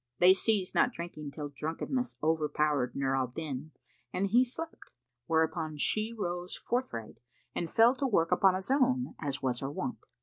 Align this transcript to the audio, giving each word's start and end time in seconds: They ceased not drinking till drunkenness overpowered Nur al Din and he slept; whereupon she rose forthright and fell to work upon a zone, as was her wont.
They 0.17 0.33
ceased 0.33 0.73
not 0.73 0.91
drinking 0.91 1.29
till 1.29 1.49
drunkenness 1.49 2.15
overpowered 2.23 2.95
Nur 2.95 3.15
al 3.15 3.27
Din 3.27 3.69
and 4.11 4.25
he 4.25 4.43
slept; 4.43 4.89
whereupon 5.27 5.77
she 5.77 6.11
rose 6.11 6.55
forthright 6.57 7.19
and 7.53 7.69
fell 7.69 7.93
to 7.97 8.07
work 8.07 8.31
upon 8.31 8.55
a 8.55 8.63
zone, 8.63 9.13
as 9.21 9.43
was 9.43 9.59
her 9.59 9.69
wont. 9.71 9.99